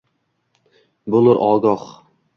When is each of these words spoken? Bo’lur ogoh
Bo’lur 1.17 1.43
ogoh 1.51 1.89